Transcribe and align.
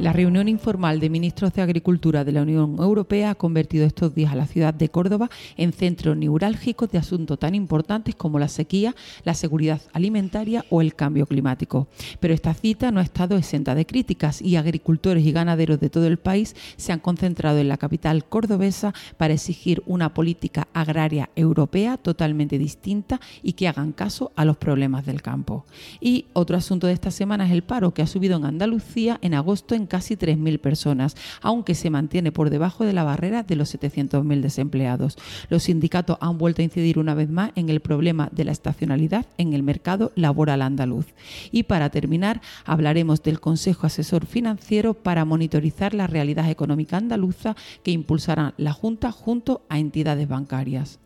La 0.00 0.12
reunión 0.12 0.48
informal 0.48 0.98
de 0.98 1.08
ministros 1.08 1.52
de 1.52 1.62
Agricultura 1.62 2.24
de 2.24 2.32
la 2.32 2.42
Unión 2.42 2.76
Europea 2.80 3.30
ha 3.30 3.34
convertido 3.36 3.86
estos 3.86 4.12
días 4.12 4.32
a 4.32 4.36
la 4.36 4.48
ciudad 4.48 4.74
de 4.74 4.88
Córdoba 4.88 5.30
en 5.56 5.72
centro 5.72 6.16
neurálgico 6.16 6.88
de 6.88 6.98
asuntos 6.98 7.38
tan 7.38 7.54
importantes 7.54 8.16
como 8.16 8.40
la 8.40 8.48
sequía, 8.48 8.96
la 9.22 9.34
seguridad 9.34 9.80
alimentaria 9.92 10.64
o 10.68 10.80
el 10.80 10.96
cambio 10.96 11.26
climático. 11.26 11.86
Pero 12.18 12.34
esta 12.34 12.54
cita 12.54 12.90
no 12.90 12.98
ha 12.98 13.04
estado 13.04 13.36
exenta 13.36 13.76
de 13.76 13.86
críticas 13.86 14.42
y 14.42 14.56
agricultores 14.56 15.24
y 15.24 15.30
ganaderos 15.30 15.78
de 15.78 15.90
todo 15.90 16.08
el 16.08 16.18
país 16.18 16.56
se 16.76 16.92
han 16.92 16.98
concentrado 16.98 17.58
en 17.58 17.68
la 17.68 17.76
capital 17.76 18.24
cordobesa 18.24 18.92
para 19.16 19.34
exigir 19.34 19.80
una 19.86 20.12
política 20.12 20.66
agraria 20.74 21.30
europea 21.36 21.98
totalmente 21.98 22.58
distinta 22.58 23.20
y 23.44 23.52
que 23.52 23.68
hagan 23.68 23.92
caso 23.92 24.32
a 24.34 24.44
los 24.44 24.56
problemas 24.56 25.06
del 25.06 25.22
campo. 25.22 25.64
Y 26.00 26.26
otro 26.32 26.56
asunto 26.56 26.88
de 26.88 26.94
esta 26.94 27.12
semana 27.12 27.46
es 27.46 27.52
el 27.52 27.62
paro 27.62 27.94
que 27.94 28.02
ha 28.02 28.08
subido 28.08 28.36
en 28.36 28.44
Andalucía 28.44 29.20
en 29.22 29.34
agosto 29.34 29.76
en 29.76 29.83
casi 29.86 30.16
3.000 30.16 30.58
personas, 30.58 31.16
aunque 31.40 31.74
se 31.74 31.90
mantiene 31.90 32.32
por 32.32 32.50
debajo 32.50 32.84
de 32.84 32.92
la 32.92 33.04
barrera 33.04 33.42
de 33.42 33.56
los 33.56 33.74
700.000 33.74 34.40
desempleados. 34.40 35.16
Los 35.48 35.64
sindicatos 35.64 36.18
han 36.20 36.38
vuelto 36.38 36.62
a 36.62 36.64
incidir 36.64 36.98
una 36.98 37.14
vez 37.14 37.30
más 37.30 37.52
en 37.54 37.68
el 37.68 37.80
problema 37.80 38.28
de 38.32 38.44
la 38.44 38.52
estacionalidad 38.52 39.26
en 39.38 39.52
el 39.52 39.62
mercado 39.62 40.12
laboral 40.14 40.62
andaluz. 40.62 41.06
Y 41.50 41.64
para 41.64 41.90
terminar, 41.90 42.40
hablaremos 42.64 43.22
del 43.22 43.40
Consejo 43.40 43.86
Asesor 43.86 44.26
Financiero 44.26 44.94
para 44.94 45.24
monitorizar 45.24 45.94
la 45.94 46.06
realidad 46.06 46.50
económica 46.50 46.96
andaluza 46.96 47.56
que 47.82 47.90
impulsará 47.90 48.54
la 48.56 48.72
Junta 48.72 49.12
junto 49.12 49.62
a 49.68 49.78
entidades 49.78 50.28
bancarias. 50.28 50.98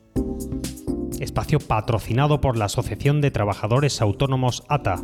Espacio 1.21 1.59
patrocinado 1.59 2.41
por 2.41 2.57
la 2.57 2.67
Asociación 2.67 3.21
de 3.21 3.31
Trabajadores 3.31 4.01
Autónomos 4.01 4.63
ATA. 4.69 5.03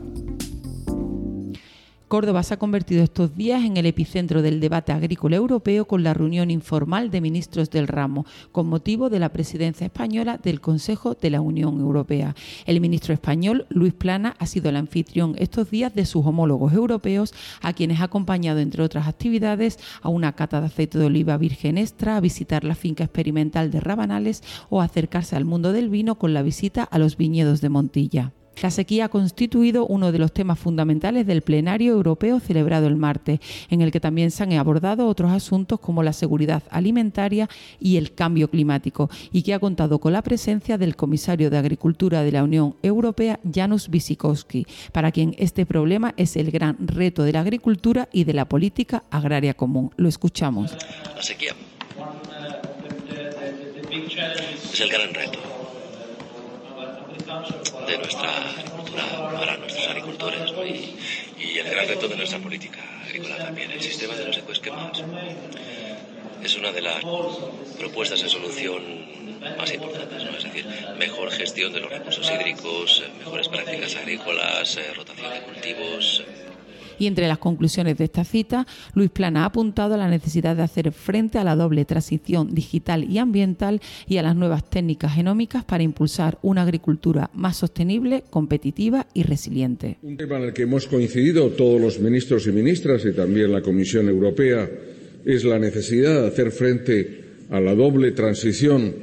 Córdoba 2.08 2.42
se 2.42 2.54
ha 2.54 2.58
convertido 2.58 3.02
estos 3.02 3.34
días 3.34 3.64
en 3.64 3.78
el 3.78 3.86
epicentro 3.86 4.42
del 4.42 4.60
debate 4.60 4.92
agrícola 4.92 5.36
europeo 5.36 5.86
con 5.86 6.02
la 6.02 6.12
reunión 6.12 6.50
informal 6.50 7.10
de 7.10 7.22
ministros 7.22 7.70
del 7.70 7.88
ramo, 7.88 8.26
con 8.52 8.66
motivo 8.66 9.08
de 9.08 9.18
la 9.18 9.30
presidencia 9.30 9.86
española 9.86 10.38
del 10.42 10.60
Consejo 10.60 11.14
de 11.14 11.30
la 11.30 11.40
Unión 11.40 11.80
Europea. 11.80 12.36
El 12.66 12.80
ministro 12.80 13.14
español, 13.14 13.66
Luis 13.70 13.94
Plana, 13.94 14.36
ha 14.38 14.46
sido 14.46 14.68
el 14.68 14.76
anfitrión 14.76 15.34
estos 15.38 15.70
días 15.70 15.94
de 15.94 16.04
sus 16.04 16.26
homólogos 16.26 16.74
europeos, 16.74 17.32
a 17.62 17.72
quienes 17.72 18.00
ha 18.00 18.04
acompañado, 18.04 18.60
entre 18.60 18.82
otras 18.82 19.08
actividades, 19.08 19.78
a 20.02 20.10
una 20.10 20.34
cata 20.34 20.60
de 20.60 20.66
aceite 20.66 20.98
de 20.98 21.06
oliva 21.06 21.38
virgen 21.38 21.78
extra, 21.78 22.16
a 22.16 22.20
visitar 22.20 22.64
la 22.64 22.74
finca 22.74 23.04
experimental 23.04 23.70
de 23.70 23.80
Rabanales 23.80 24.42
o 24.68 24.82
acercarse 24.82 25.36
al 25.36 25.46
mundo 25.46 25.72
del 25.72 25.88
vino 25.88 26.16
con 26.16 26.34
la 26.34 26.42
visita 26.42 26.84
a 26.84 26.98
los 26.98 27.16
viñedos 27.16 27.62
de 27.62 27.70
Montilla. 27.70 28.32
La 28.62 28.70
sequía 28.70 29.06
ha 29.06 29.08
constituido 29.08 29.86
uno 29.86 30.12
de 30.12 30.18
los 30.18 30.32
temas 30.32 30.58
fundamentales 30.58 31.26
del 31.26 31.42
plenario 31.42 31.92
europeo 31.92 32.40
celebrado 32.40 32.86
el 32.86 32.96
martes, 32.96 33.40
en 33.70 33.80
el 33.80 33.90
que 33.90 34.00
también 34.00 34.30
se 34.30 34.42
han 34.42 34.52
abordado 34.54 35.06
otros 35.06 35.32
asuntos 35.32 35.80
como 35.80 36.02
la 36.02 36.12
seguridad 36.12 36.62
alimentaria 36.70 37.48
y 37.80 37.96
el 37.96 38.14
cambio 38.14 38.48
climático, 38.48 39.10
y 39.32 39.42
que 39.42 39.54
ha 39.54 39.58
contado 39.58 39.98
con 39.98 40.12
la 40.12 40.22
presencia 40.22 40.78
del 40.78 40.96
comisario 40.96 41.50
de 41.50 41.58
Agricultura 41.58 42.22
de 42.22 42.32
la 42.32 42.44
Unión 42.44 42.74
Europea, 42.82 43.40
Janusz 43.52 43.88
Wisikowski, 43.88 44.66
para 44.92 45.12
quien 45.12 45.34
este 45.38 45.66
problema 45.66 46.14
es 46.16 46.36
el 46.36 46.50
gran 46.50 46.76
reto 46.80 47.22
de 47.22 47.32
la 47.32 47.40
agricultura 47.40 48.08
y 48.12 48.24
de 48.24 48.34
la 48.34 48.48
política 48.48 49.04
agraria 49.10 49.54
común. 49.54 49.90
Lo 49.96 50.08
escuchamos. 50.08 50.76
La 51.16 51.22
sequía 51.22 51.54
es 54.72 54.80
el 54.80 54.88
gran 54.88 55.14
reto 55.14 55.43
de 57.86 57.98
nuestra 57.98 58.50
agricultura 58.50 59.32
para 59.38 59.56
nuestros 59.56 59.86
agricultores 59.88 60.52
y, 61.38 61.58
el 61.58 61.70
gran 61.70 61.86
reto 61.86 62.08
de 62.08 62.16
nuestra 62.16 62.38
política 62.38 62.80
agrícola 63.04 63.36
también. 63.38 63.70
El 63.70 63.80
sistema 63.80 64.14
de 64.14 64.24
los 64.26 64.36
ecoesquemas 64.36 65.02
es 66.42 66.56
una 66.56 66.72
de 66.72 66.82
las 66.82 67.02
propuestas 67.78 68.22
de 68.22 68.28
solución 68.28 68.82
más 69.56 69.72
importantes, 69.72 70.24
¿no? 70.24 70.36
es 70.36 70.44
decir, 70.44 70.66
mejor 70.98 71.30
gestión 71.30 71.72
de 71.72 71.80
los 71.80 71.90
recursos 71.90 72.30
hídricos, 72.30 73.02
mejores 73.18 73.48
prácticas 73.48 73.94
agrícolas, 73.96 74.76
eh, 74.76 74.92
rotación 74.94 75.32
de 75.32 75.40
cultivos. 75.40 76.24
Y 76.98 77.06
entre 77.06 77.28
las 77.28 77.38
conclusiones 77.38 77.98
de 77.98 78.04
esta 78.04 78.24
cita, 78.24 78.66
Luis 78.94 79.10
Plana 79.10 79.42
ha 79.42 79.46
apuntado 79.46 79.94
a 79.94 79.98
la 79.98 80.08
necesidad 80.08 80.56
de 80.56 80.62
hacer 80.62 80.92
frente 80.92 81.38
a 81.38 81.44
la 81.44 81.56
doble 81.56 81.84
transición 81.84 82.54
digital 82.54 83.04
y 83.10 83.18
ambiental 83.18 83.80
y 84.06 84.18
a 84.18 84.22
las 84.22 84.36
nuevas 84.36 84.68
técnicas 84.68 85.14
genómicas 85.14 85.64
para 85.64 85.82
impulsar 85.82 86.38
una 86.42 86.62
agricultura 86.62 87.30
más 87.34 87.56
sostenible, 87.56 88.24
competitiva 88.30 89.06
y 89.14 89.22
resiliente. 89.22 89.98
Un 90.02 90.16
tema 90.16 90.36
en 90.36 90.44
el 90.44 90.52
que 90.52 90.62
hemos 90.62 90.86
coincidido 90.86 91.50
todos 91.50 91.80
los 91.80 92.00
ministros 92.00 92.46
y 92.46 92.52
ministras 92.52 93.04
y 93.04 93.12
también 93.12 93.52
la 93.52 93.62
Comisión 93.62 94.08
Europea 94.08 94.68
es 95.24 95.44
la 95.44 95.58
necesidad 95.58 96.22
de 96.22 96.28
hacer 96.28 96.50
frente 96.50 97.24
a 97.50 97.60
la 97.60 97.74
doble 97.74 98.12
transición 98.12 98.94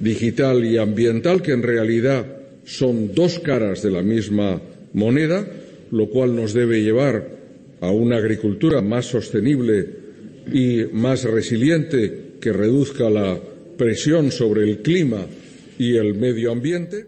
digital 0.00 0.64
y 0.64 0.78
ambiental, 0.78 1.42
que 1.42 1.52
en 1.52 1.62
realidad 1.62 2.26
son 2.64 3.14
dos 3.14 3.38
caras 3.38 3.82
de 3.82 3.90
la 3.90 4.02
misma 4.02 4.60
moneda, 4.92 5.46
lo 5.90 6.08
cual 6.08 6.36
nos 6.36 6.54
debe 6.54 6.82
llevar 6.82 7.39
a 7.80 7.90
una 7.90 8.16
agricultura 8.16 8.82
más 8.82 9.06
sostenible 9.06 9.86
y 10.52 10.84
más 10.92 11.24
resiliente 11.24 12.34
que 12.40 12.52
reduzca 12.52 13.08
la 13.10 13.38
presión 13.76 14.30
sobre 14.30 14.64
el 14.64 14.78
clima 14.78 15.26
y 15.78 15.96
el 15.96 16.14
medio 16.14 16.52
ambiente. 16.52 17.06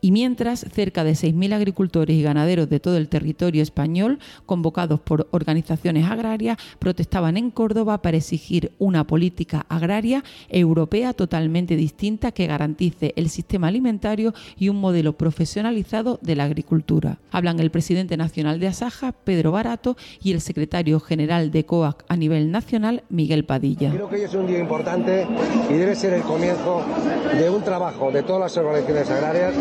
Y 0.00 0.12
mientras, 0.12 0.66
cerca 0.72 1.04
de 1.04 1.12
6.000 1.12 1.52
agricultores 1.54 2.16
y 2.16 2.22
ganaderos 2.22 2.68
de 2.68 2.80
todo 2.80 2.96
el 2.96 3.08
territorio 3.08 3.62
español, 3.62 4.18
convocados 4.46 5.00
por 5.00 5.28
organizaciones 5.30 6.06
agrarias, 6.06 6.58
protestaban 6.78 7.36
en 7.36 7.50
Córdoba 7.50 8.02
para 8.02 8.16
exigir 8.16 8.72
una 8.78 9.06
política 9.06 9.66
agraria 9.68 10.22
europea 10.48 11.12
totalmente 11.12 11.76
distinta 11.76 12.32
que 12.32 12.46
garantice 12.46 13.12
el 13.16 13.28
sistema 13.28 13.68
alimentario 13.68 14.34
y 14.56 14.68
un 14.68 14.76
modelo 14.76 15.16
profesionalizado 15.16 16.18
de 16.22 16.36
la 16.36 16.44
agricultura. 16.44 17.18
Hablan 17.30 17.60
el 17.60 17.70
presidente 17.70 18.16
nacional 18.16 18.60
de 18.60 18.68
Asaja, 18.68 19.12
Pedro 19.12 19.52
Barato, 19.52 19.96
y 20.22 20.32
el 20.32 20.40
secretario 20.40 21.00
general 21.00 21.50
de 21.50 21.64
COAC 21.64 22.04
a 22.08 22.16
nivel 22.16 22.50
nacional, 22.50 23.02
Miguel 23.08 23.44
Padilla. 23.44 23.90
Creo 23.90 24.08
que 24.08 24.16
hoy 24.16 24.22
es 24.22 24.34
un 24.34 24.46
día 24.46 24.58
importante 24.58 25.26
y 25.68 25.72
debe 25.74 25.94
ser 25.94 26.14
el 26.14 26.22
comienzo 26.22 26.82
de 27.36 27.50
un 27.50 27.62
trabajo 27.62 28.10
de 28.10 28.22
todas 28.22 28.40
las 28.40 28.56
organizaciones 28.56 29.10
agrarias 29.10 29.54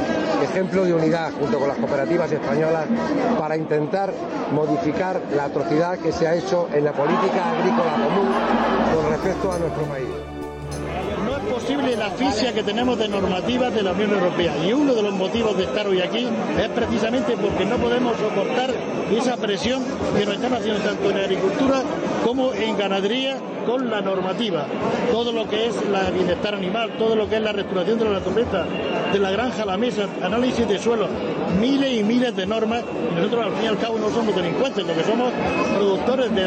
ejemplo 0.43 0.85
de 0.85 0.93
unidad 0.93 1.31
junto 1.39 1.59
con 1.59 1.67
las 1.67 1.77
cooperativas 1.77 2.31
españolas 2.31 2.85
para 3.39 3.57
intentar 3.57 4.13
modificar 4.51 5.21
la 5.35 5.45
atrocidad 5.45 5.97
que 5.99 6.11
se 6.11 6.27
ha 6.27 6.35
hecho 6.35 6.67
en 6.73 6.85
la 6.85 6.93
política 6.93 7.51
agrícola 7.51 7.91
común 7.93 8.31
con 8.95 9.11
respecto 9.11 9.51
a 9.51 9.59
nuestro 9.59 9.83
país 9.83 10.07
posible 11.57 11.95
la 11.95 12.07
asfixia 12.07 12.53
que 12.53 12.63
tenemos 12.63 12.99
de 12.99 13.07
normativas 13.07 13.73
de 13.73 13.81
la 13.81 13.91
Unión 13.91 14.11
Europea. 14.11 14.53
Y 14.63 14.73
uno 14.73 14.93
de 14.93 15.01
los 15.01 15.13
motivos 15.13 15.57
de 15.57 15.63
estar 15.63 15.87
hoy 15.87 16.01
aquí 16.01 16.27
es 16.59 16.69
precisamente 16.69 17.35
porque 17.35 17.65
no 17.65 17.77
podemos 17.77 18.15
soportar 18.17 18.71
esa 19.11 19.37
presión 19.37 19.83
que 20.15 20.25
nos 20.25 20.35
están 20.35 20.53
haciendo 20.53 20.81
tanto 20.81 21.09
en 21.09 21.17
agricultura 21.17 21.81
como 22.23 22.53
en 22.53 22.77
ganadería 22.77 23.37
con 23.65 23.89
la 23.89 24.01
normativa. 24.01 24.67
Todo 25.11 25.31
lo 25.31 25.49
que 25.49 25.67
es 25.67 25.75
la 25.89 26.09
bienestar 26.11 26.53
animal, 26.53 26.91
todo 26.97 27.15
lo 27.15 27.27
que 27.27 27.37
es 27.37 27.41
la 27.41 27.53
restauración 27.53 27.99
de 27.99 28.05
la 28.05 28.11
naturaleza, 28.11 28.65
de 29.11 29.19
la 29.19 29.31
granja 29.31 29.63
a 29.63 29.65
la 29.65 29.77
mesa, 29.77 30.07
análisis 30.21 30.67
de 30.67 30.77
suelo, 30.77 31.07
miles 31.59 31.99
y 31.99 32.03
miles 32.03 32.35
de 32.35 32.45
normas. 32.45 32.83
Y 33.11 33.15
nosotros 33.15 33.45
al 33.45 33.53
fin 33.53 33.63
y 33.63 33.67
al 33.67 33.77
cabo 33.77 33.97
no 33.97 34.09
somos 34.09 34.35
delincuentes, 34.35 34.83
porque 34.83 35.03
somos 35.03 35.31
productores 35.75 36.35
de, 36.35 36.43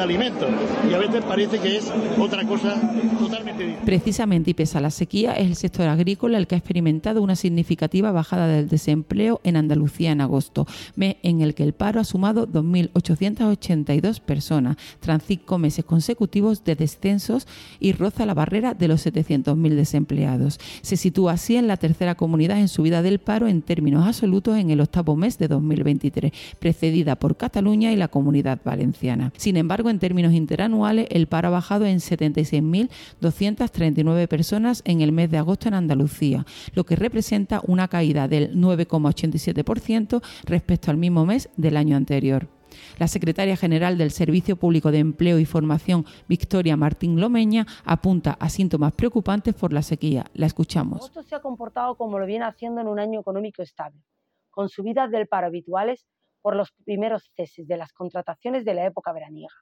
alimentos. 0.00 0.48
Y 0.88 0.94
a 0.94 0.98
veces 0.98 1.24
parece 1.24 1.58
que 1.58 1.76
es 1.76 1.92
otra 2.18 2.44
cosa 2.46 2.74
totalmente 3.18 3.64
diferente. 3.64 3.84
Precisamente 3.84 4.50
y 4.50 4.54
pese 4.54 4.78
a 4.78 4.80
la 4.80 4.90
sequía, 4.90 5.34
es 5.34 5.46
el 5.46 5.56
sector 5.56 5.86
agrícola 5.88 6.38
el 6.38 6.46
que 6.46 6.54
ha 6.54 6.58
experimentado 6.58 7.22
una 7.22 7.36
significativa 7.36 8.10
bajada 8.10 8.46
del 8.46 8.68
desempleo 8.68 9.40
en 9.44 9.56
Andalucía 9.56 10.10
en 10.10 10.20
agosto, 10.20 10.66
mes 10.96 11.16
en 11.22 11.42
el 11.42 11.54
que 11.54 11.64
el 11.64 11.72
paro 11.72 12.00
ha 12.00 12.04
sumado 12.04 12.46
2.882 12.46 14.20
personas, 14.20 14.76
tras 15.00 15.22
cinco 15.24 15.58
meses 15.58 15.84
consecutivos 15.84 16.64
de 16.64 16.74
descensos 16.74 17.46
y 17.80 17.92
roza 17.92 18.24
la 18.26 18.34
barrera 18.34 18.74
de 18.74 18.88
los 18.88 19.06
700.000 19.06 19.74
desempleados. 19.74 20.58
Se 20.82 20.96
sitúa 20.96 21.32
así 21.32 21.56
en 21.56 21.66
la 21.66 21.76
tercera 21.76 21.97
tercera 21.98 22.14
comunidad 22.14 22.60
en 22.60 22.68
subida 22.68 23.02
del 23.02 23.18
paro 23.18 23.48
en 23.48 23.60
términos 23.60 24.06
absolutos 24.06 24.56
en 24.56 24.70
el 24.70 24.80
octavo 24.80 25.16
mes 25.16 25.36
de 25.36 25.48
2023, 25.48 26.30
precedida 26.60 27.16
por 27.16 27.36
Cataluña 27.36 27.90
y 27.90 27.96
la 27.96 28.06
Comunidad 28.06 28.60
Valenciana. 28.64 29.32
Sin 29.36 29.56
embargo, 29.56 29.90
en 29.90 29.98
términos 29.98 30.32
interanuales, 30.32 31.08
el 31.10 31.26
paro 31.26 31.48
ha 31.48 31.50
bajado 31.50 31.86
en 31.86 31.98
76.239 31.98 34.28
personas 34.28 34.82
en 34.84 35.00
el 35.00 35.10
mes 35.10 35.28
de 35.32 35.38
agosto 35.38 35.66
en 35.66 35.74
Andalucía, 35.74 36.46
lo 36.72 36.84
que 36.84 36.94
representa 36.94 37.62
una 37.66 37.88
caída 37.88 38.28
del 38.28 38.54
9,87% 38.54 40.22
respecto 40.44 40.92
al 40.92 40.98
mismo 40.98 41.26
mes 41.26 41.48
del 41.56 41.76
año 41.76 41.96
anterior. 41.96 42.57
La 42.98 43.08
secretaria 43.08 43.56
general 43.56 43.98
del 43.98 44.10
Servicio 44.10 44.56
Público 44.56 44.90
de 44.90 44.98
Empleo 44.98 45.38
y 45.38 45.44
Formación, 45.44 46.04
Victoria 46.28 46.76
Martín 46.76 47.20
Lomeña, 47.20 47.66
apunta 47.84 48.36
a 48.40 48.48
síntomas 48.48 48.92
preocupantes 48.92 49.54
por 49.54 49.72
la 49.72 49.82
sequía. 49.82 50.26
La 50.34 50.46
escuchamos. 50.46 51.04
Esto 51.04 51.22
se 51.22 51.34
ha 51.34 51.40
comportado 51.40 51.96
como 51.96 52.18
lo 52.18 52.26
viene 52.26 52.44
haciendo 52.44 52.80
en 52.80 52.88
un 52.88 52.98
año 52.98 53.20
económico 53.20 53.62
estable, 53.62 54.02
con 54.50 54.68
subidas 54.68 55.10
del 55.10 55.28
paro 55.28 55.46
habituales 55.46 56.06
por 56.40 56.56
los 56.56 56.72
primeros 56.84 57.30
ceses 57.36 57.66
de 57.66 57.76
las 57.76 57.92
contrataciones 57.92 58.64
de 58.64 58.74
la 58.74 58.86
época 58.86 59.12
veraniega. 59.12 59.54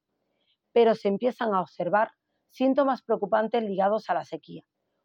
Pero 0.73 0.95
se 0.95 1.09
empiezan 1.09 1.55
a 1.55 1.61
observar 1.61 2.11
síntomas 2.51 3.03
preocupantes 3.03 3.63
ligados 3.63 4.09
a 4.09 4.15
la 4.15 4.25
sequía, 4.25 4.63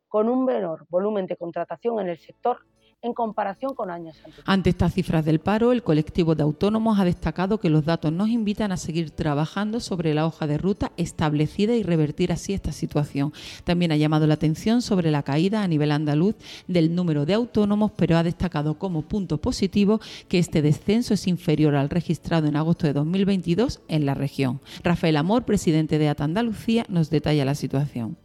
con 0.07 0.29
un 0.29 0.45
menor 0.45 0.85
volumen 0.89 1.25
de 1.25 1.37
contratación 1.37 1.99
en 1.99 2.09
el 2.09 2.17
sector 2.17 2.65
en 3.01 3.13
comparación 3.13 3.73
con 3.73 3.89
años 3.89 4.15
anteriores. 4.17 4.43
Ante 4.45 4.69
estas 4.69 4.93
cifras 4.93 5.25
del 5.25 5.39
paro, 5.39 5.71
el 5.71 5.83
colectivo 5.83 6.35
de 6.35 6.43
autónomos 6.43 6.99
ha 6.99 7.05
destacado 7.05 7.59
que 7.59 7.69
los 7.69 7.85
datos 7.85 8.11
nos 8.11 8.29
invitan 8.29 8.71
a 8.71 8.77
seguir 8.77 9.11
trabajando 9.11 9.79
sobre 9.79 10.13
la 10.13 10.25
hoja 10.25 10.47
de 10.47 10.57
ruta 10.57 10.91
establecida 10.97 11.75
y 11.75 11.83
revertir 11.83 12.31
así 12.31 12.53
esta 12.53 12.71
situación. 12.71 13.33
También 13.63 13.91
ha 13.91 13.97
llamado 13.97 14.27
la 14.27 14.35
atención 14.35 14.81
sobre 14.81 15.11
la 15.11 15.23
caída 15.23 15.63
a 15.63 15.67
nivel 15.67 15.91
andaluz 15.91 16.35
del 16.67 16.93
número 16.93 17.25
de 17.25 17.33
autónomos, 17.33 17.91
pero 17.95 18.17
ha 18.17 18.23
destacado 18.23 18.77
como 18.77 19.01
punto 19.01 19.39
positivo 19.39 19.99
que 20.27 20.39
este 20.39 20.61
descenso 20.61 21.13
es 21.13 21.27
inferior 21.27 21.75
al 21.75 21.89
registrado 21.89 22.47
en 22.47 22.55
agosto 22.55 22.87
de 22.87 22.93
2022 22.93 23.81
en 23.87 24.05
la 24.05 24.13
región. 24.13 24.59
Rafael 24.83 25.17
Amor, 25.17 25.43
presidente 25.43 25.97
de 25.97 26.09
ATA 26.09 26.23
Andalucía, 26.23 26.85
nos 26.87 27.09
detalla 27.09 27.45
la 27.45 27.55
situación 27.55 28.17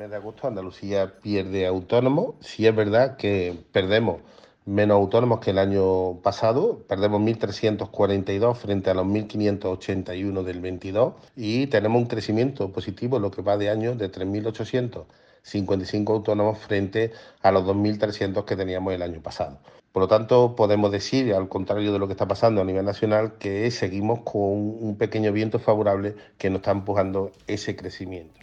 mes 0.00 0.10
de 0.10 0.16
agosto 0.16 0.48
Andalucía 0.48 1.20
pierde 1.20 1.66
autónomos. 1.66 2.36
Si 2.40 2.66
es 2.66 2.74
verdad 2.74 3.18
que 3.18 3.54
perdemos 3.70 4.22
menos 4.64 4.94
autónomos 4.94 5.40
que 5.40 5.50
el 5.50 5.58
año 5.58 6.22
pasado, 6.22 6.82
perdemos 6.88 7.20
1.342 7.20 8.56
frente 8.56 8.88
a 8.88 8.94
los 8.94 9.04
1.581 9.04 10.42
del 10.42 10.62
22 10.62 11.12
y 11.36 11.66
tenemos 11.66 12.00
un 12.00 12.08
crecimiento 12.08 12.72
positivo 12.72 13.16
en 13.16 13.22
lo 13.22 13.30
que 13.30 13.42
va 13.42 13.58
de 13.58 13.68
año 13.68 13.94
de 13.94 14.10
3.855 14.10 16.10
autónomos 16.10 16.58
frente 16.60 17.12
a 17.42 17.52
los 17.52 17.64
2.300 17.64 18.46
que 18.46 18.56
teníamos 18.56 18.94
el 18.94 19.02
año 19.02 19.20
pasado. 19.20 19.58
Por 19.92 20.04
lo 20.04 20.08
tanto, 20.08 20.56
podemos 20.56 20.92
decir, 20.92 21.34
al 21.34 21.50
contrario 21.50 21.92
de 21.92 21.98
lo 21.98 22.06
que 22.06 22.14
está 22.14 22.26
pasando 22.26 22.62
a 22.62 22.64
nivel 22.64 22.86
nacional, 22.86 23.34
que 23.38 23.70
seguimos 23.70 24.20
con 24.20 24.40
un 24.42 24.96
pequeño 24.96 25.30
viento 25.30 25.58
favorable 25.58 26.14
que 26.38 26.48
nos 26.48 26.60
está 26.60 26.70
empujando 26.70 27.32
ese 27.46 27.76
crecimiento. 27.76 28.40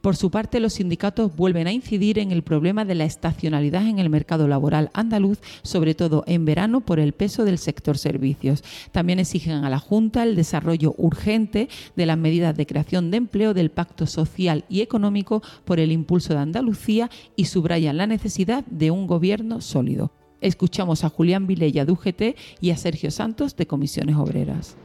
Por 0.00 0.16
su 0.16 0.30
parte, 0.30 0.60
los 0.60 0.74
sindicatos 0.74 1.34
vuelven 1.34 1.66
a 1.66 1.72
incidir 1.72 2.18
en 2.18 2.30
el 2.30 2.42
problema 2.42 2.84
de 2.84 2.94
la 2.94 3.04
estacionalidad 3.04 3.86
en 3.86 3.98
el 3.98 4.10
mercado 4.10 4.46
laboral 4.46 4.90
andaluz, 4.94 5.38
sobre 5.62 5.94
todo 5.94 6.22
en 6.26 6.44
verano 6.44 6.80
por 6.80 7.00
el 7.00 7.12
peso 7.12 7.44
del 7.44 7.58
sector 7.58 7.98
servicios. 7.98 8.62
También 8.92 9.18
exigen 9.18 9.64
a 9.64 9.70
la 9.70 9.78
Junta 9.78 10.22
el 10.22 10.36
desarrollo 10.36 10.94
urgente 10.98 11.68
de 11.96 12.06
las 12.06 12.16
medidas 12.16 12.56
de 12.56 12.66
creación 12.66 13.10
de 13.10 13.16
empleo 13.16 13.54
del 13.54 13.70
Pacto 13.70 14.06
Social 14.06 14.64
y 14.68 14.82
Económico 14.82 15.42
por 15.64 15.80
el 15.80 15.90
impulso 15.90 16.32
de 16.32 16.40
Andalucía 16.40 17.10
y 17.34 17.46
subrayan 17.46 17.96
la 17.96 18.06
necesidad 18.06 18.64
de 18.66 18.90
un 18.90 19.06
gobierno 19.06 19.60
sólido. 19.60 20.12
Escuchamos 20.40 21.02
a 21.02 21.08
Julián 21.08 21.48
Vilella 21.48 21.84
de 21.84 21.92
UGT 21.92 22.22
y 22.60 22.70
a 22.70 22.76
Sergio 22.76 23.10
Santos 23.10 23.56
de 23.56 23.66
Comisiones 23.66 24.14
Obreras. 24.16 24.76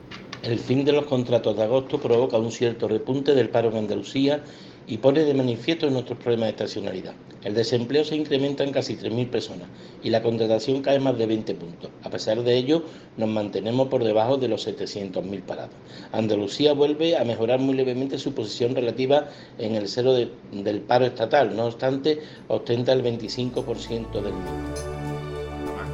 El 0.42 0.59
fin 0.59 0.83
de 0.83 0.92
los 0.92 1.06
contratos 1.06 1.56
de 1.56 1.63
agosto 1.63 2.01
provoca 2.01 2.38
un 2.38 2.51
cierto 2.51 2.88
repunte 2.88 3.33
del 3.33 3.50
paro 3.50 3.69
en 3.69 3.77
Andalucía 3.77 4.44
y 4.88 4.97
pone 4.97 5.21
de 5.21 5.33
manifiesto 5.33 5.89
nuestros 5.89 6.18
problemas 6.19 6.47
de 6.47 6.51
estacionalidad. 6.51 7.13
El 7.44 7.56
desempleo 7.56 8.06
se 8.06 8.15
incrementa 8.15 8.63
en 8.63 8.71
casi 8.71 8.95
3.000 8.95 9.30
personas 9.30 9.68
y 10.01 10.09
la 10.09 10.21
contratación 10.21 10.81
cae 10.81 11.00
más 11.00 11.18
de 11.18 11.25
20 11.25 11.56
puntos. 11.56 11.91
A 12.03 12.09
pesar 12.09 12.41
de 12.41 12.56
ello, 12.56 12.83
nos 13.18 13.27
mantenemos 13.27 13.89
por 13.89 14.03
debajo 14.03 14.38
de 14.38 14.47
los 14.47 14.65
700.000 14.65 15.41
parados. 15.41 15.75
Andalucía 16.13 16.74
vuelve 16.74 17.18
a 17.18 17.25
mejorar 17.25 17.59
muy 17.59 17.75
levemente 17.75 18.18
su 18.18 18.33
posición 18.33 18.75
relativa 18.75 19.27
en 19.57 19.75
el 19.75 19.89
cero 19.89 20.13
del 20.13 20.81
paro 20.81 21.06
estatal, 21.06 21.56
no 21.56 21.65
obstante, 21.65 22.21
ostenta 22.47 22.94
el 22.94 23.03
25% 23.03 24.12
del 24.12 24.33
mismo. 24.33 24.74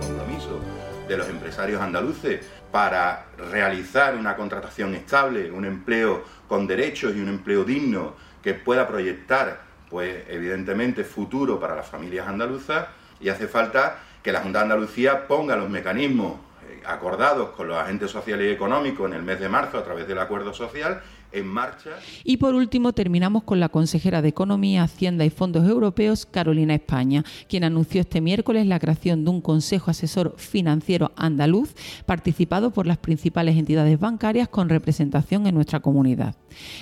compromiso 0.01 0.59
de 1.07 1.17
los 1.17 1.27
empresarios 1.29 1.81
andaluces 1.81 2.41
para 2.71 3.25
realizar 3.51 4.15
una 4.15 4.35
contratación 4.35 4.93
estable, 4.93 5.51
un 5.51 5.65
empleo 5.65 6.23
con 6.47 6.67
derechos 6.67 7.15
y 7.15 7.19
un 7.19 7.29
empleo 7.29 7.63
digno 7.63 8.28
que 8.41 8.53
pueda 8.53 8.87
proyectar, 8.87 9.61
pues 9.89 10.23
evidentemente, 10.27 11.03
futuro 11.03 11.59
para 11.59 11.75
las 11.75 11.87
familias 11.87 12.27
andaluzas 12.27 12.87
y 13.19 13.29
hace 13.29 13.47
falta 13.47 13.99
que 14.23 14.31
la 14.31 14.41
Junta 14.41 14.59
de 14.59 14.63
Andalucía 14.63 15.27
ponga 15.27 15.55
los 15.55 15.69
mecanismos 15.69 16.39
eh, 16.67 16.81
acordados 16.85 17.49
con 17.51 17.67
los 17.67 17.77
agentes 17.77 18.11
sociales 18.11 18.47
y 18.47 18.51
económicos 18.51 19.09
en 19.09 19.15
el 19.15 19.23
mes 19.23 19.39
de 19.39 19.49
marzo 19.49 19.77
a 19.77 19.83
través 19.83 20.07
del 20.07 20.19
acuerdo 20.19 20.53
social 20.53 21.01
en 21.31 21.47
marcha. 21.47 21.91
Y 22.23 22.37
por 22.37 22.55
último, 22.55 22.93
terminamos 22.93 23.43
con 23.43 23.59
la 23.59 23.69
consejera 23.69 24.21
de 24.21 24.29
Economía, 24.29 24.83
Hacienda 24.83 25.25
y 25.25 25.29
Fondos 25.29 25.67
Europeos, 25.67 26.25
Carolina 26.25 26.73
España, 26.73 27.23
quien 27.47 27.63
anunció 27.63 28.01
este 28.01 28.21
miércoles 28.21 28.65
la 28.65 28.79
creación 28.79 29.23
de 29.23 29.31
un 29.31 29.41
Consejo 29.41 29.91
Asesor 29.91 30.35
Financiero 30.37 31.11
Andaluz, 31.15 31.73
participado 32.05 32.71
por 32.71 32.87
las 32.87 32.97
principales 32.97 33.57
entidades 33.57 33.99
bancarias 33.99 34.47
con 34.47 34.69
representación 34.69 35.47
en 35.47 35.55
nuestra 35.55 35.79
comunidad. 35.79 36.35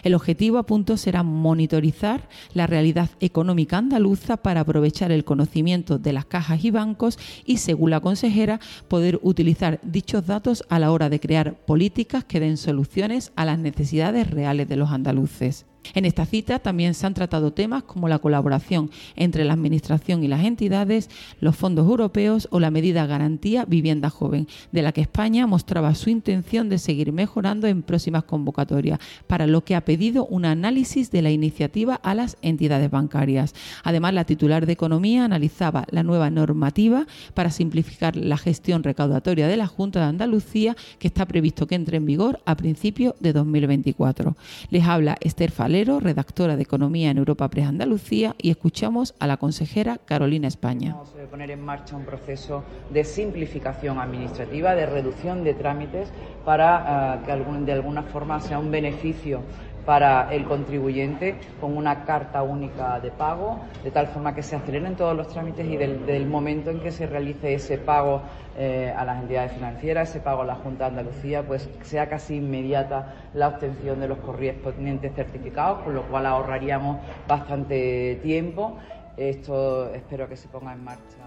El 0.04 0.16
objetivo 0.16 0.58
a 0.58 0.66
punto 0.66 0.98
será 0.98 1.24
monitorizar 1.24 2.30
la 2.54 2.68
realidad 2.68 3.10
económica 3.20 3.78
andaluza 3.78 4.38
para 4.38 4.62
aprovechar 4.62 5.12
el 5.12 5.26
conocimiento 5.26 6.00
de 6.00 6.14
las 6.14 6.26
cajas 6.26 6.64
y 6.64 6.72
bancos 6.72 7.20
y, 7.46 7.58
según 7.58 7.92
la 7.92 8.00
consejera, 8.00 8.60
poder 8.88 9.20
utilizar 9.22 9.80
dichos 9.84 10.26
datos 10.26 10.64
a 10.70 10.80
la 10.80 10.92
hora 10.92 11.10
de 11.10 11.20
crear 11.20 11.56
políticas 11.66 12.24
que 12.24 12.40
den 12.40 12.58
soluciones 12.58 13.32
a 13.36 13.46
las 13.46 13.60
necesidades 13.60 14.30
reales 14.38 14.70
de 14.70 14.76
los 14.76 14.92
andaluces. 14.92 15.66
En 15.94 16.06
esta 16.06 16.26
cita 16.26 16.60
también 16.60 16.94
se 16.94 17.06
han 17.06 17.14
tratado 17.14 17.52
temas 17.54 17.84
como 17.84 18.08
la 18.08 18.20
colaboración 18.20 18.92
entre 19.16 19.46
la 19.46 19.54
Administración 19.54 20.24
y 20.24 20.28
las 20.28 20.46
entidades, 20.46 21.10
los 21.40 21.56
fondos 21.56 21.88
europeos 21.88 22.48
o 22.52 22.60
la 22.60 22.72
medida 22.72 23.06
Garantía 23.06 23.66
Vivienda 23.66 24.10
Joven, 24.10 24.48
de 24.72 24.82
la 24.82 24.92
que 24.92 25.02
España 25.02 25.48
mostraba 25.48 25.96
su 25.96 26.10
intención 26.10 26.70
de 26.70 26.78
seguir 26.78 27.12
mejorando 27.12 27.68
en 27.68 27.84
próximas 27.84 28.24
convocatorias, 28.24 29.00
para 29.28 29.48
lo 29.48 29.64
que 29.64 29.76
ha 29.76 29.86
pedido 29.86 30.26
un 30.26 30.46
análisis 30.46 31.12
de 31.12 31.22
la 31.22 31.32
iniciativa 31.32 31.96
a 31.96 32.14
las 32.14 32.38
entidades 32.42 32.90
bancarias. 32.92 33.54
Además, 33.84 34.14
la 34.14 34.26
titular 34.26 34.66
de 34.66 34.74
Economía 34.74 35.26
analizaba 35.26 35.86
la 35.92 36.04
nueva 36.04 36.30
normativa 36.30 37.06
para 37.34 37.52
simplificar 37.52 38.16
la 38.16 38.38
gestión 38.38 38.84
recaudatoria 38.84 39.48
de 39.48 39.58
la 39.58 39.68
Junta 39.68 40.00
de 40.00 40.06
Andalucía, 40.06 40.76
que 41.00 41.08
está 41.08 41.26
previsto 41.26 41.68
que 41.68 41.76
entre 41.76 41.98
en 41.98 42.06
vigor 42.06 42.40
a 42.46 42.56
principios 42.56 43.14
de 43.20 43.34
2024. 43.34 44.36
Les 44.70 44.84
habla 44.84 45.18
Esther 45.22 45.52
Falé 45.52 45.77
redactora 45.86 46.56
de 46.56 46.64
Economía 46.64 47.12
en 47.12 47.18
Europa 47.18 47.48
Press 47.50 47.68
Andalucía, 47.68 48.36
y 48.38 48.50
escuchamos 48.50 49.14
a 49.20 49.28
la 49.28 49.38
consejera 49.38 50.00
Carolina 50.04 50.48
España. 50.48 50.94
Vamos 50.94 51.14
a 51.16 51.30
poner 51.30 51.52
en 51.52 51.62
marcha 51.62 51.96
un 51.96 52.06
proceso 52.06 52.64
de 52.92 53.04
simplificación 53.04 54.00
administrativa, 54.00 54.76
de 54.76 54.86
reducción 54.86 55.44
de 55.44 55.54
trámites, 55.54 56.10
para 56.46 57.16
eh, 57.16 57.26
que 57.26 57.66
de 57.66 57.72
alguna 57.74 58.04
forma 58.04 58.40
sea 58.40 58.60
un 58.60 58.72
beneficio 58.72 59.42
para 59.88 60.34
el 60.34 60.44
contribuyente 60.44 61.40
con 61.62 61.78
una 61.78 62.04
carta 62.04 62.44
única 62.44 63.00
de 63.00 63.10
pago, 63.10 63.62
de 63.86 63.90
tal 63.90 64.08
forma 64.08 64.36
que 64.36 64.44
se 64.44 64.58
aceleren 64.58 64.98
todos 64.98 65.16
los 65.16 65.30
trámites 65.30 65.66
y 65.66 65.78
del, 65.78 66.26
momento 66.26 66.72
en 66.72 66.82
que 66.82 66.92
se 66.92 67.08
realice 67.08 67.54
ese 67.54 67.78
pago 67.78 68.22
eh, 68.58 68.94
a 68.96 69.06
las 69.06 69.22
entidades 69.22 69.54
financieras, 69.54 70.10
ese 70.10 70.20
pago 70.20 70.42
a 70.42 70.46
la 70.46 70.56
Junta 70.56 70.90
de 70.90 71.00
Andalucía, 71.00 71.44
pues 71.44 71.70
sea 71.84 72.10
casi 72.10 72.36
inmediata 72.36 73.14
la 73.34 73.48
obtención 73.48 74.02
de 74.02 74.10
los 74.10 74.18
correspondientes 74.18 75.16
certificados, 75.16 75.84
con 75.84 75.96
lo 75.96 76.04
cual 76.04 76.26
ahorraríamos 76.26 76.98
bastante 77.26 78.20
tiempo. 78.22 78.78
Esto 79.16 79.90
espero 79.94 80.28
que 80.28 80.36
se 80.36 80.50
ponga 80.50 80.74
en 80.74 80.84
marcha. 80.84 81.27